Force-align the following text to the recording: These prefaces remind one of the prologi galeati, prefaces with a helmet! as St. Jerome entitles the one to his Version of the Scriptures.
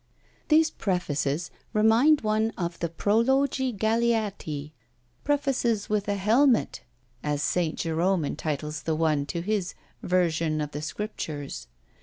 These 0.47 0.71
prefaces 0.71 1.51
remind 1.73 2.21
one 2.21 2.53
of 2.57 2.79
the 2.79 2.89
prologi 2.89 3.71
galeati, 3.71 4.71
prefaces 5.23 5.89
with 5.89 6.07
a 6.07 6.15
helmet! 6.15 6.81
as 7.21 7.43
St. 7.43 7.77
Jerome 7.77 8.25
entitles 8.25 8.81
the 8.81 8.95
one 8.95 9.27
to 9.27 9.41
his 9.41 9.75
Version 10.01 10.59
of 10.59 10.71
the 10.71 10.81
Scriptures. 10.81 11.67